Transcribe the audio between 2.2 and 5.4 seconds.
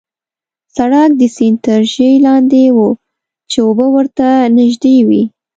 لاندې وو، چې اوبه ورته نژدې وې.